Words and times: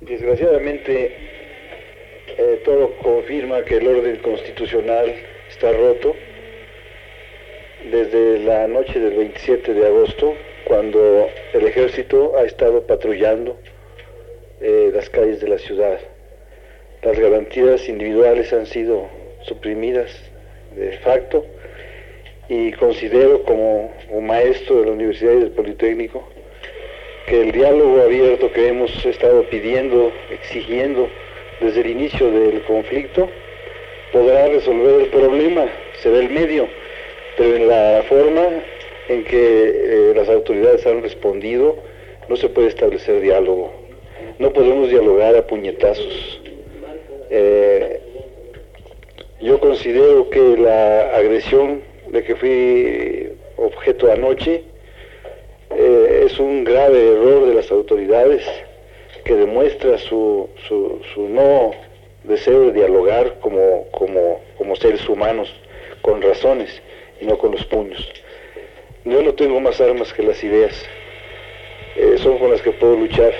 Desgraciadamente, 0.00 1.14
eh, 2.38 2.62
todo 2.64 2.96
confirma 3.02 3.62
que 3.66 3.76
el 3.76 3.86
orden 3.86 4.16
constitucional 4.16 5.14
está 5.50 5.72
roto 5.72 6.16
desde 7.90 8.38
la 8.38 8.66
noche 8.66 8.98
del 8.98 9.14
27 9.14 9.74
de 9.74 9.86
agosto, 9.86 10.34
cuando 10.64 11.28
el 11.52 11.66
ejército 11.66 12.34
ha 12.38 12.44
estado 12.44 12.86
patrullando 12.86 13.58
eh, 14.62 14.90
las 14.94 15.10
calles 15.10 15.38
de 15.42 15.48
la 15.48 15.58
ciudad. 15.58 16.00
Las 17.02 17.18
garantías 17.18 17.86
individuales 17.86 18.54
han 18.54 18.64
sido 18.64 19.06
suprimidas 19.42 20.10
de 20.76 20.92
facto 20.98 21.44
y 22.48 22.72
considero 22.72 23.42
como 23.42 23.92
un 24.08 24.26
maestro 24.26 24.80
de 24.80 24.86
la 24.86 24.92
Universidad 24.92 25.32
y 25.34 25.40
del 25.40 25.50
Politécnico 25.50 26.26
que 27.30 27.42
el 27.42 27.52
diálogo 27.52 28.02
abierto 28.02 28.50
que 28.50 28.66
hemos 28.66 29.06
estado 29.06 29.44
pidiendo, 29.44 30.10
exigiendo 30.30 31.08
desde 31.60 31.82
el 31.82 31.90
inicio 31.90 32.28
del 32.28 32.60
conflicto, 32.62 33.30
podrá 34.12 34.48
resolver 34.48 35.02
el 35.02 35.06
problema, 35.10 35.66
será 36.02 36.18
el 36.18 36.28
medio, 36.28 36.66
pero 37.36 37.54
en 37.54 37.68
la 37.68 38.02
forma 38.08 38.48
en 39.08 39.22
que 39.22 39.38
eh, 39.38 40.12
las 40.16 40.28
autoridades 40.28 40.84
han 40.88 41.02
respondido, 41.02 41.76
no 42.28 42.34
se 42.34 42.48
puede 42.48 42.66
establecer 42.66 43.20
diálogo. 43.20 43.70
No 44.40 44.52
podemos 44.52 44.90
dialogar 44.90 45.36
a 45.36 45.46
puñetazos. 45.46 46.42
Eh, 47.30 48.00
yo 49.40 49.60
considero 49.60 50.28
que 50.30 50.56
la 50.56 51.14
agresión 51.14 51.80
de 52.08 52.24
que 52.24 52.34
fui 52.34 53.28
objeto 53.56 54.10
anoche 54.10 54.64
un 56.40 56.64
grave 56.64 57.12
error 57.12 57.46
de 57.46 57.54
las 57.54 57.70
autoridades 57.70 58.42
que 59.24 59.34
demuestra 59.34 59.98
su, 59.98 60.48
su, 60.66 61.00
su 61.14 61.28
no 61.28 61.72
deseo 62.24 62.66
de 62.66 62.72
dialogar 62.72 63.38
como, 63.40 63.86
como, 63.90 64.40
como, 64.56 64.76
seres 64.76 65.08
humanos, 65.08 65.54
con 66.02 66.20
razones 66.22 66.82
y 67.20 67.26
no 67.26 67.38
con 67.38 67.52
los 67.52 67.64
puños. 67.66 68.08
Yo 69.04 69.22
no 69.22 69.34
tengo 69.34 69.60
más 69.60 69.80
armas 69.80 70.12
que 70.12 70.22
las 70.22 70.42
ideas, 70.42 70.86
eh, 71.96 72.16
son 72.18 72.38
con 72.38 72.50
las 72.50 72.62
que 72.62 72.72
puedo 72.72 72.96
luchar. 72.96 73.32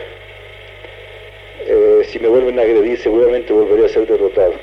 Eh, 1.66 2.02
si 2.04 2.18
me 2.18 2.28
vuelven 2.28 2.58
a 2.58 2.62
agredir, 2.62 2.98
seguramente 2.98 3.52
volvería 3.52 3.86
a 3.86 3.88
ser 3.88 4.06
derrotado. 4.06 4.54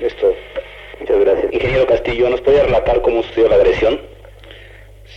Es 0.00 0.14
todo. 0.16 0.34
Muchas 1.00 1.20
gracias. 1.20 1.52
Ingeniero 1.52 1.86
Castillo, 1.86 2.28
¿nos 2.28 2.40
puede 2.42 2.62
relatar 2.62 3.00
cómo 3.02 3.22
sucedió 3.22 3.48
la 3.48 3.56
agresión? 3.56 4.00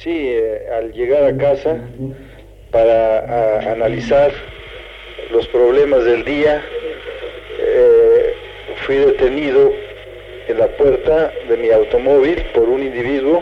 Sí, 0.01 0.29
eh, 0.29 0.67
al 0.71 0.93
llegar 0.93 1.23
a 1.23 1.37
casa 1.37 1.81
para 2.75 3.71
analizar 3.71 4.33
los 5.31 5.47
problemas 5.47 6.03
del 6.03 6.25
día, 6.25 6.61
eh, 7.57 8.33
fui 8.85 8.97
detenido 8.97 9.71
en 10.49 10.59
la 10.59 10.67
puerta 10.67 11.31
de 11.47 11.55
mi 11.55 11.69
automóvil 11.69 12.43
por 12.53 12.67
un 12.67 12.83
individuo 12.83 13.41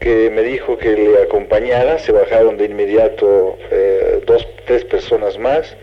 que 0.00 0.30
me 0.30 0.40
dijo 0.44 0.78
que 0.78 0.96
le 0.96 1.24
acompañara, 1.24 1.98
se 1.98 2.10
bajaron 2.10 2.56
de 2.56 2.64
inmediato 2.64 3.58
eh, 3.70 4.22
dos, 4.24 4.48
tres 4.64 4.82
personas 4.86 5.36
más, 5.36 5.76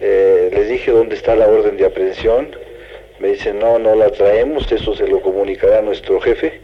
eh, 0.00 0.50
les 0.52 0.68
dije 0.68 0.90
dónde 0.90 1.14
está 1.14 1.36
la 1.36 1.46
orden 1.46 1.76
de 1.76 1.86
aprehensión, 1.86 2.56
me 3.20 3.28
dicen 3.28 3.60
no, 3.60 3.78
no 3.78 3.94
la 3.94 4.10
traemos, 4.10 4.72
eso 4.72 4.96
se 4.96 5.06
lo 5.06 5.20
comunicará 5.20 5.80
nuestro 5.80 6.20
jefe, 6.20 6.60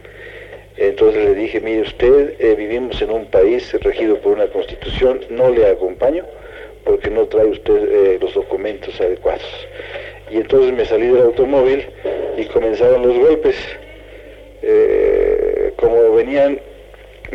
entonces 0.80 1.24
le 1.24 1.34
dije, 1.34 1.60
mire 1.60 1.82
usted, 1.82 2.56
vivimos 2.56 3.00
en 3.02 3.10
un 3.10 3.26
país 3.26 3.72
regido 3.80 4.16
por 4.16 4.32
una 4.32 4.46
constitución, 4.48 5.20
no 5.30 5.50
le 5.50 5.66
acompaño, 5.66 6.24
porque 6.84 7.10
no 7.10 7.26
trae 7.26 7.46
usted 7.46 8.20
los 8.20 8.34
documentos 8.34 9.00
adecuados 9.00 9.68
y 10.30 10.36
entonces 10.36 10.72
me 10.72 10.84
salí 10.84 11.08
del 11.08 11.22
automóvil 11.22 11.84
y 12.36 12.44
comenzaron 12.46 13.06
los 13.06 13.18
golpes. 13.18 13.56
Eh, 14.62 15.72
como 15.76 16.14
venían 16.14 16.60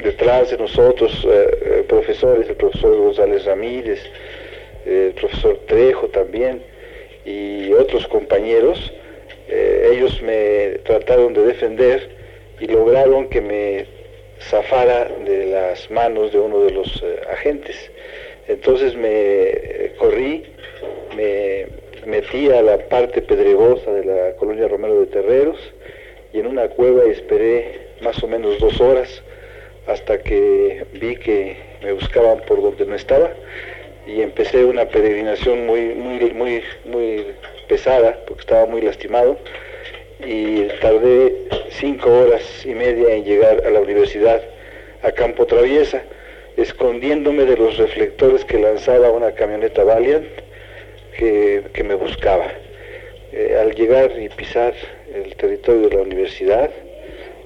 detrás 0.01 0.51
de 0.51 0.57
nosotros 0.57 1.11
eh, 1.27 1.57
eh, 1.61 1.85
profesores, 1.87 2.47
el 2.47 2.55
profesor 2.55 2.95
González 2.95 3.45
Ramírez, 3.45 3.99
el 4.85 5.11
profesor 5.13 5.59
Trejo 5.67 6.07
también 6.07 6.61
y 7.25 7.73
otros 7.73 8.07
compañeros, 8.07 8.93
ellos 9.47 10.21
me 10.21 10.79
trataron 10.85 11.33
de 11.33 11.45
defender 11.45 12.14
y 12.59 12.67
lograron 12.67 13.29
que 13.29 13.41
me 13.41 13.85
zafara 14.39 15.05
de 15.25 15.47
las 15.47 15.89
manos 15.91 16.31
de 16.31 16.39
uno 16.39 16.59
de 16.61 16.71
los 16.71 17.03
agentes. 17.31 17.91
Entonces 18.47 18.95
me 18.95 19.91
corrí, 19.97 20.43
me 21.15 21.67
metí 22.05 22.49
a 22.49 22.61
la 22.61 22.77
parte 22.77 23.21
pedregosa 23.21 23.91
de 23.91 24.05
la 24.05 24.35
colonia 24.35 24.67
Romero 24.67 24.99
de 24.99 25.07
Terreros 25.07 25.57
y 26.33 26.39
en 26.39 26.47
una 26.47 26.67
cueva 26.67 27.05
esperé 27.05 27.79
más 28.01 28.21
o 28.23 28.27
menos 28.27 28.59
dos 28.59 28.79
horas 28.79 29.23
hasta 29.87 30.19
que 30.19 30.85
vi 30.93 31.15
que 31.15 31.57
me 31.83 31.93
buscaban 31.93 32.39
por 32.47 32.61
donde 32.61 32.85
no 32.85 32.95
estaba 32.95 33.31
y 34.07 34.21
empecé 34.21 34.65
una 34.65 34.85
peregrinación 34.85 35.65
muy, 35.65 35.95
muy, 35.95 36.31
muy, 36.31 36.61
muy 36.85 37.25
pesada 37.67 38.19
porque 38.27 38.41
estaba 38.41 38.65
muy 38.65 38.81
lastimado 38.81 39.37
y 40.19 40.63
tardé 40.81 41.35
cinco 41.69 42.11
horas 42.11 42.65
y 42.65 42.73
media 42.73 43.13
en 43.13 43.25
llegar 43.25 43.63
a 43.65 43.69
la 43.69 43.81
universidad 43.81 44.41
a 45.03 45.11
Campo 45.11 45.45
Traviesa, 45.45 46.03
escondiéndome 46.57 47.45
de 47.45 47.57
los 47.57 47.77
reflectores 47.77 48.45
que 48.45 48.59
lanzaba 48.59 49.11
una 49.11 49.33
camioneta 49.33 49.83
Valiant 49.83 50.25
que, 51.17 51.83
me 51.83 51.95
buscaba. 51.95 52.51
Eh, 53.31 53.57
al 53.59 53.75
llegar 53.75 54.11
y 54.19 54.29
pisar 54.29 54.73
el 55.13 55.35
territorio 55.35 55.89
de 55.89 55.95
la 55.95 56.01
universidad, 56.01 56.69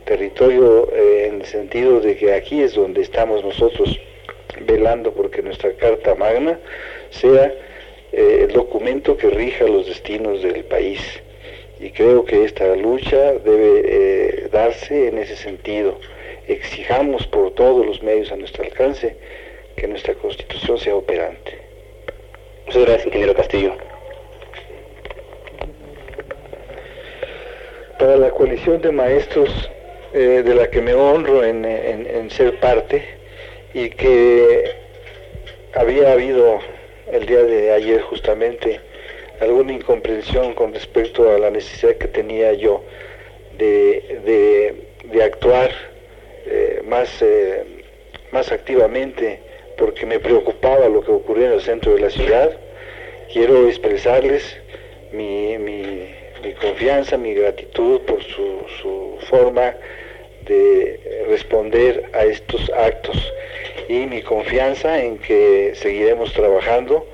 territorio 0.06 0.90
eh, 0.94 1.28
en 1.28 1.41
el 1.41 1.46
sentido 1.46 2.00
de 2.00 2.16
que 2.16 2.34
aquí 2.34 2.62
es 2.62 2.74
donde 2.74 3.01
estamos 3.01 3.44
nosotros 3.44 4.00
velando 4.62 5.12
porque 5.13 5.41
nuestra 5.41 5.72
Carta 5.74 6.16
Magna 6.16 6.59
sea 7.09 7.53
eh, 8.12 8.46
el 8.47 8.51
documento 8.53 9.18
que 9.18 9.30
rija 9.30 9.66
los 9.66 9.88
destinos 9.88 10.41
del 10.41 10.63
país. 10.66 11.00
Y 11.79 11.91
creo 11.91 12.25
que 12.25 12.44
esta 12.44 12.75
lucha 12.75 13.34
debe 13.34 14.50
darse 14.51 15.07
en 15.07 15.17
ese 15.17 15.35
sentido. 15.35 15.97
Exijamos 16.47 17.25
por 17.28 17.51
todos 17.51 17.85
los 17.85 18.01
medios 18.03 18.31
a 18.31 18.35
nuestro 18.35 18.63
alcance 18.63 19.16
que 19.75 19.88
nuestra 19.88 20.13
constitución 20.16 20.78
sea 20.78 20.95
operante. 20.95 21.57
Muchas 22.66 22.84
gracias, 22.84 23.07
ingeniero 23.07 23.34
Castillo. 23.34 23.73
Para 27.97 28.16
la 28.18 28.29
coalición 28.31 28.81
de 28.81 28.91
maestros 28.91 29.69
eh, 30.13 30.44
de 30.44 30.56
la 30.56 30.69
que 30.69 30.81
me 30.81 30.94
honro 30.94 31.44
en, 31.44 32.29
ser 32.31 32.59
parte 32.59 33.03
y 33.73 33.89
que 33.89 34.72
había 35.73 36.12
habido 36.13 36.59
el 37.12 37.25
día 37.25 37.44
de 37.44 37.72
ayer 37.72 38.01
justamente 38.01 38.79
alguna 39.41 39.73
incomprensión 39.73 40.53
con 40.53 40.73
respecto 40.73 41.29
a 41.31 41.38
la 41.38 41.50
necesidad 41.50 41.95
que 41.95 42.07
tenía 42.07 42.53
yo 42.53 42.83
de, 43.57 44.75
actuar 45.23 45.72
eh, 46.45 46.81
más, 46.85 47.22
eh, 47.22 47.63
más 48.31 48.51
activamente 48.51 49.39
porque 49.77 50.05
me 50.05 50.19
preocupaba 50.19 50.88
lo 50.89 51.01
que 51.01 51.11
ocurría 51.11 51.47
en 51.47 51.53
el 51.53 51.61
centro 51.61 51.94
de 51.94 52.01
la 52.01 52.09
ciudad. 52.09 52.57
Quiero 53.31 53.67
expresarles 53.67 54.57
mi, 55.11 55.57
confianza, 56.61 57.17
mi 57.17 57.33
gratitud 57.33 58.01
por 58.01 58.23
su, 58.23 58.66
su, 58.81 59.17
forma 59.29 59.75
de 60.45 61.25
responder 61.27 62.09
a 62.13 62.23
estos 62.25 62.69
actos 62.71 63.31
y 63.88 64.06
mi 64.06 64.21
confianza 64.21 65.01
en 65.03 65.17
que 65.19 65.73
seguiremos 65.75 66.33
trabajando 66.33 67.06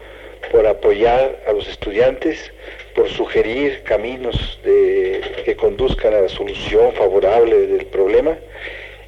por 0.52 0.66
apoyar 0.68 1.40
a 1.48 1.54
los 1.54 1.68
estudiantes, 1.68 2.52
por 2.96 3.10
sugerir 3.10 3.84
caminos 3.84 4.60
que 4.64 5.56
conduzcan 5.58 6.14
a 6.14 6.22
la 6.22 6.30
solución 6.30 6.94
favorable 6.94 7.68
del 7.68 7.86
problema 7.88 8.38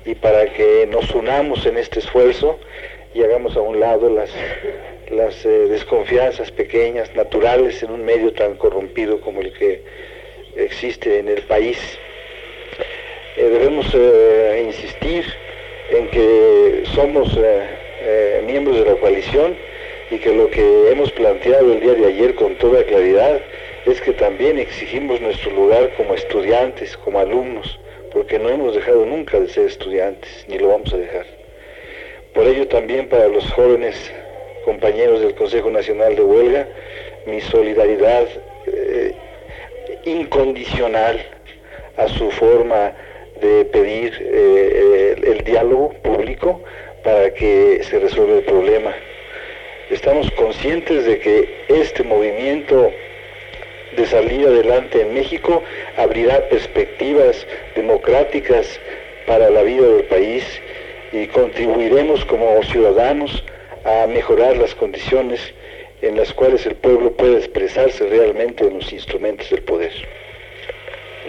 y 0.06 0.16
para 0.16 0.46
que 0.54 0.88
nos 0.90 1.14
unamos 1.14 1.66
en 1.66 1.78
este 1.78 2.00
esfuerzo 2.00 2.60
y 3.14 3.24
hagamos 3.24 3.58
a 3.58 3.62
un 3.62 3.80
lado 3.80 4.10
las, 4.10 4.30
las 5.10 5.46
eh, 5.46 5.50
desconfianzas 5.50 6.52
pequeñas, 6.52 7.14
naturales, 7.16 7.82
en 7.84 7.92
un 7.92 8.06
medio 8.06 8.32
tan 8.34 8.56
corrompido 8.56 9.20
como 9.22 9.42
el 9.42 9.52
que 9.54 9.84
existe 10.56 11.20
en 11.20 11.28
el 11.28 11.42
país. 11.44 11.78
Eh, 13.36 13.44
debemos 13.44 13.88
eh, 13.94 14.64
insistir 14.66 15.26
en 15.90 16.10
que 16.10 16.84
somos 16.94 17.38
miembros 18.46 18.78
de 18.78 18.86
la 18.86 18.96
coalición 19.00 19.58
y 20.10 20.18
que 20.20 20.34
lo 20.34 20.50
que 20.50 20.92
hemos 20.92 21.12
planteado 21.12 21.74
el 21.74 21.82
día 21.82 21.94
de 21.94 22.06
ayer 22.06 22.36
con 22.36 22.56
toda 22.56 22.84
claridad 22.84 23.42
es 23.86 24.02
que 24.02 24.14
también 24.14 24.60
exigimos 24.60 25.22
nuestro 25.22 25.52
lugar 25.52 25.94
como 25.96 26.14
estudiantes, 26.14 26.98
como 26.98 27.20
alumnos, 27.20 27.80
porque 28.12 28.40
no 28.40 28.50
hemos 28.50 28.76
dejado 28.76 29.06
nunca 29.06 29.40
de 29.40 29.48
ser 29.50 29.66
estudiantes, 29.66 30.46
ni 30.48 30.58
lo 30.58 30.70
vamos 30.70 30.94
a 30.94 30.98
dejar. 30.98 31.26
Por 32.34 32.48
ello 32.48 32.68
también 32.68 33.08
para 33.10 33.28
los 33.28 33.50
jóvenes 33.52 34.12
compañeros 34.66 35.22
del 35.22 35.34
Consejo 35.36 35.70
Nacional 35.70 36.16
de 36.16 36.22
Huelga, 36.22 36.68
mi 37.26 37.42
solidaridad 37.42 38.28
eh, 38.68 39.14
incondicional 40.06 41.20
a 41.98 42.08
su 42.08 42.30
forma 42.32 42.94
de 43.42 43.66
pedir 43.66 44.14
eh, 44.20 45.16
el, 45.24 45.44
diálogo 45.44 45.94
público 46.04 46.62
para 47.04 47.34
que 47.34 47.82
se 47.84 48.00
resuelva 48.00 48.38
el 48.38 48.44
problema. 48.44 48.94
Estamos 49.90 50.30
conscientes 50.32 51.06
de 51.06 51.18
que 51.20 51.64
este 51.70 52.04
movimiento 52.04 52.92
de 53.96 54.06
salir 54.06 54.46
adelante 54.46 55.02
en 55.02 55.14
México 55.14 55.64
abrirá 55.96 56.48
perspectivas 56.50 57.48
democráticas 57.74 58.80
para 59.26 59.50
la 59.50 59.64
vida 59.64 59.88
del 59.88 60.04
país 60.06 60.44
y 61.14 61.28
contribuiremos 61.28 62.26
como 62.26 62.62
ciudadanos 62.64 63.44
a 63.86 64.08
mejorar 64.08 64.58
las 64.58 64.76
condiciones 64.76 65.40
en 66.02 66.18
las 66.18 66.34
cuales 66.34 66.66
el 66.66 66.76
pueblo 66.76 67.12
puede 67.14 67.38
expresarse 67.38 68.06
realmente 68.08 68.68
en 68.68 68.76
los 68.76 68.92
instrumentos 68.92 69.50
del 69.50 69.64
poder. 69.64 69.92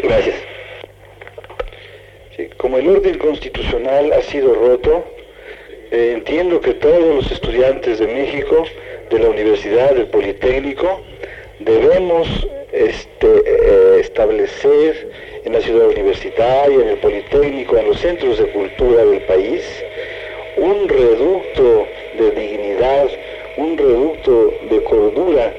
Gracias. 0.03 0.37
como 2.57 2.79
el 2.79 2.89
orden 2.89 3.19
constitucional 3.19 4.13
ha 4.13 4.23
sido 4.23 4.55
roto, 4.55 5.05
eh, 5.91 6.13
entiendo 6.15 6.61
que 6.61 6.75
todos 6.75 7.17
los 7.17 7.33
estudiantes 7.33 7.99
de 7.99 8.07
México, 8.07 8.65
de 9.11 9.19
la 9.19 9.31
Universidad, 9.31 9.95
del 9.95 10.07
Politécnico, 10.07 11.01
debemos 11.61 12.29
este, 12.73 13.27
eh, 13.27 14.01
establecer 14.01 15.11
en 15.45 15.53
la 15.53 15.61
ciudad 15.61 15.89
universitaria, 15.89 16.77
en 16.77 16.89
el 16.89 16.99
Politécnico, 16.99 17.77
en 17.77 17.89
los 17.89 17.99
centros 18.01 18.39
de 18.39 18.47
cultura 18.49 19.05
del 19.05 19.23
país, 19.23 19.63
un 20.57 20.89
reducto 20.89 21.87
de 22.19 22.31
dignidad, 22.33 23.09
un 23.57 23.79
reducto 23.79 24.53
de 24.71 24.83
cordura, 24.85 25.55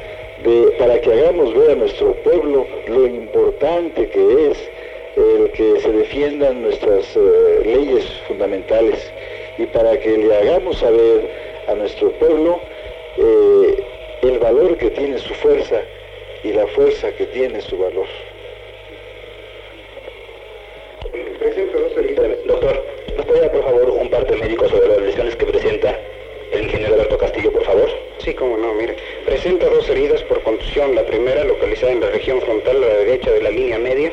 para 0.78 1.02
que 1.02 1.12
hagamos 1.12 1.54
ver 1.54 1.72
a 1.72 1.76
nuestro 1.76 2.14
pueblo 2.24 2.66
lo 2.88 3.06
importante 3.08 4.08
que 4.10 4.52
es 4.52 4.70
el 5.18 5.52
que 5.52 5.82
se 5.82 5.92
defiendan 5.92 6.62
nuestras 6.62 7.16
eh, 7.18 7.62
leyes 7.66 8.06
fundamentales 8.28 9.12
y 9.60 9.66
para 9.66 10.00
que 10.00 10.18
le 10.18 10.36
hagamos 10.38 10.78
saber 10.78 11.30
a 11.68 11.76
nuestro 11.76 12.12
pueblo 12.14 12.60
eh, 13.18 13.84
el 14.22 14.40
valor 14.40 14.78
que 14.78 14.90
tiene 14.90 15.18
su 15.18 15.34
fuerza 15.34 15.82
y 16.44 16.54
la 16.54 16.66
fuerza 16.68 17.12
que 17.12 17.26
tiene 17.26 17.60
su 17.60 17.78
valor. 17.78 18.08
Dos 21.74 22.46
Doctor, 22.46 22.86
¿nos 23.18 23.26
puede 23.26 23.42
dar 23.42 23.52
por 23.52 23.64
favor 23.64 23.90
un 23.90 24.10
parte 24.10 24.36
médico 24.38 24.70
sobre 24.70 24.88
las 24.88 25.02
lesiones 25.02 25.36
que 25.36 25.46
presenta 25.46 26.00
el 26.54 26.64
ingeniero 26.64 26.94
Alberto 26.94 27.18
Castillo, 27.18 27.52
por 27.52 27.64
favor? 27.64 27.90
Sí, 28.20 28.34
cómo 28.34 28.58
no, 28.58 28.74
mire. 28.74 28.96
Presenta 29.26 29.68
dos 29.68 29.90
heridas 29.90 30.22
por 30.24 30.42
contusión. 30.44 30.96
La 30.96 31.06
primera 31.06 31.44
localizada 31.44 31.92
en 31.92 32.00
la 32.00 32.10
región 32.10 32.42
frontal 32.42 32.78
a 32.78 32.88
la 32.88 32.96
derecha 32.96 33.32
de 33.32 33.42
la 33.42 33.50
línea 33.50 33.78
media 33.78 34.12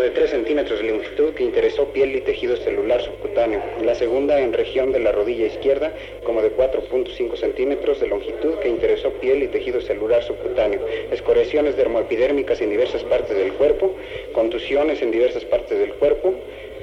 de 0.00 0.10
3 0.10 0.30
centímetros 0.30 0.80
de 0.80 0.90
longitud 0.90 1.34
que 1.34 1.44
interesó 1.44 1.86
piel 1.92 2.14
y 2.14 2.20
tejido 2.20 2.56
celular 2.56 3.00
subcutáneo. 3.02 3.60
La 3.82 3.94
segunda 3.94 4.40
en 4.40 4.52
región 4.52 4.92
de 4.92 5.00
la 5.00 5.12
rodilla 5.12 5.46
izquierda, 5.46 5.92
como 6.24 6.42
de 6.42 6.54
4.5 6.54 7.36
centímetros 7.36 8.00
de 8.00 8.06
longitud 8.06 8.54
que 8.60 8.68
interesó 8.68 9.10
piel 9.14 9.42
y 9.42 9.48
tejido 9.48 9.80
celular 9.80 10.22
subcutáneo. 10.22 10.80
Escoreciones 11.10 11.76
dermoepidérmicas 11.76 12.60
en 12.60 12.70
diversas 12.70 13.02
partes 13.04 13.36
del 13.36 13.52
cuerpo, 13.54 13.94
contusiones 14.32 15.02
en 15.02 15.10
diversas 15.10 15.44
partes 15.44 15.78
del 15.78 15.94
cuerpo. 15.94 16.34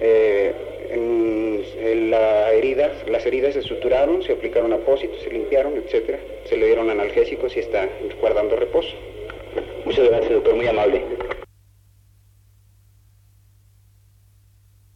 Eh, 0.02 0.54
en, 0.92 1.46
las 2.12 3.26
heridas 3.26 3.54
se 3.54 3.62
suturaron, 3.62 4.24
se 4.24 4.34
aplicaron 4.34 4.74
apósitos, 4.74 5.20
se 5.22 5.30
limpiaron, 5.30 5.78
etcétera. 5.78 6.20
Se 6.46 6.58
le 6.58 6.68
dieron 6.68 6.90
analgésicos 6.90 7.56
y 7.56 7.60
está 7.60 7.90
guardando 8.20 8.56
reposo. 8.56 8.96
Muchas 9.86 10.10
gracias, 10.10 10.32
doctor, 10.32 10.56
muy 10.56 10.68
amable. 10.68 11.02